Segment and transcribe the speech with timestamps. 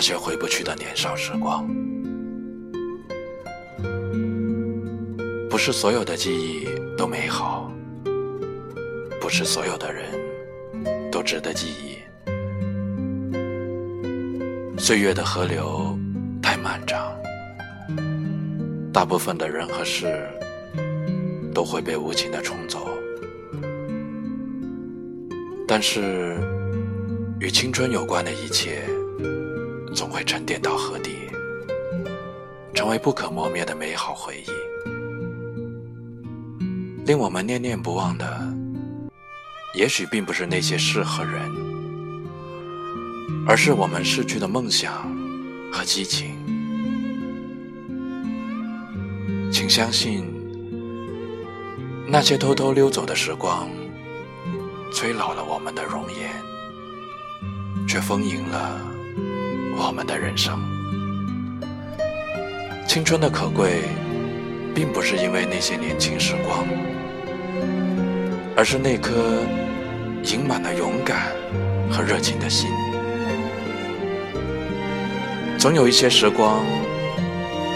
[0.00, 1.68] 那些回不去的年少时光。
[5.50, 6.66] 不是所有的记忆
[6.96, 7.70] 都美好，
[9.20, 10.06] 不是所有的人
[11.12, 11.98] 都值得记忆。
[14.80, 15.94] 岁月的河流
[16.42, 17.14] 太漫长，
[18.94, 20.26] 大部分的人和事
[21.54, 22.88] 都会被无情的冲走。
[25.68, 26.38] 但是，
[27.38, 28.82] 与青春有关的一切，
[30.00, 31.10] 总会沉淀到河底，
[32.72, 34.50] 成为不可磨灭的美好回忆。
[37.04, 38.50] 令我们念念不忘的，
[39.74, 41.42] 也许并不是那些事和人，
[43.46, 45.14] 而是我们逝去的梦想
[45.70, 46.30] 和激情。
[49.52, 50.24] 请相信，
[52.08, 53.68] 那些偷偷溜走的时光，
[54.94, 56.32] 催老了我们的容颜，
[57.86, 58.80] 却丰盈了
[59.76, 60.58] 我们的人生。
[62.86, 63.82] 青春的可贵，
[64.74, 66.66] 并不是因为那些年轻时光。
[68.56, 69.40] 而是那颗
[70.24, 71.32] 盈满了勇敢
[71.90, 72.68] 和热情的心。
[75.56, 76.62] 总有一些时光，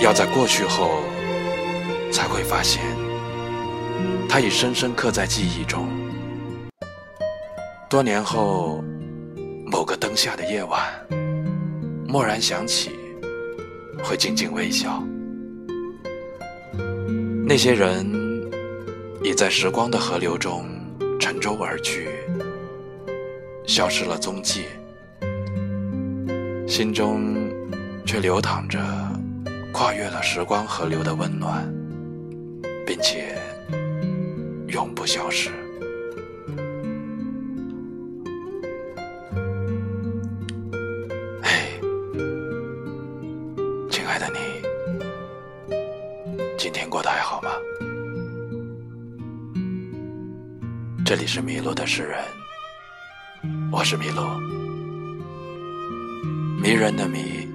[0.03, 1.01] 要在过去后，
[2.13, 2.83] 才会发现，
[4.29, 5.89] 它已深深刻在记忆中。
[7.89, 8.85] 多年后，
[9.65, 10.83] 某个灯下的夜晚，
[12.15, 12.93] 蓦然想起，
[14.05, 15.03] 会静静微笑。
[17.45, 18.23] 那些人。
[19.25, 20.67] 已在时光的河流中
[21.19, 22.11] 沉舟而去，
[23.67, 24.67] 消失了踪迹，
[26.69, 27.35] 心中
[28.05, 28.79] 却流淌着
[29.73, 31.67] 跨越了时光河流的温暖，
[32.87, 33.35] 并且
[34.69, 35.49] 永不消失。
[46.57, 47.51] 今天过得还好吗？
[51.05, 52.25] 这里是迷路的诗人，
[53.71, 54.23] 我是迷路，
[56.63, 57.47] 迷人的迷，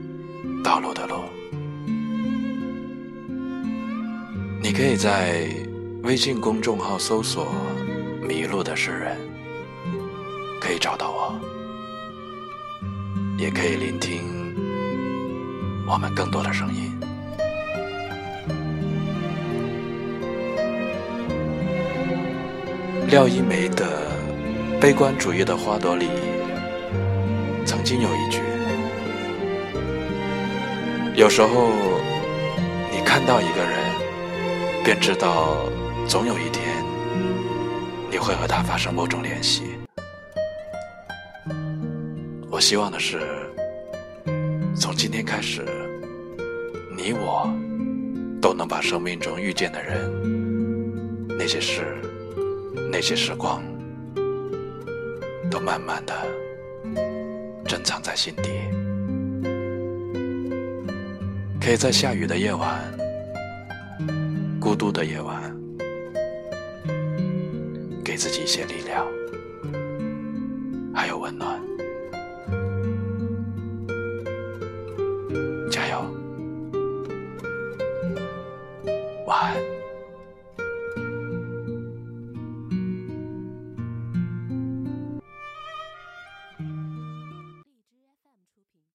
[0.64, 1.24] 道路的路。
[4.62, 5.50] 你可以在
[6.04, 7.48] 微信公众号搜索
[8.22, 9.18] “迷路的诗人”，
[10.62, 11.40] 可以找到我，
[13.38, 14.22] 也可以聆听
[15.88, 16.96] 我们更多的声音。
[23.10, 23.88] 廖一梅的
[24.80, 26.08] 《悲观主义的花朵》里，
[27.66, 28.40] 曾经有一句
[31.20, 31.72] ：“有时候，
[32.92, 33.80] 你看到一个人，
[34.84, 35.58] 便知道，
[36.08, 36.64] 总有一天，
[38.12, 39.64] 你会和他发生某种联系。”
[42.52, 43.22] 我希望的是，
[44.76, 45.66] 从今天开始，
[46.96, 47.52] 你我
[48.40, 51.98] 都能把生命中遇见的人，那些事。
[52.92, 53.64] 那些时光，
[55.50, 56.14] 都慢慢的
[57.66, 58.50] 珍藏在心底。
[61.62, 62.82] 可以在下雨的夜晚，
[64.60, 65.56] 孤独的夜晚，
[68.04, 69.06] 给自己一些力量，
[70.94, 71.62] 还有温暖。
[75.70, 76.04] 加油，
[79.28, 79.69] 晚安。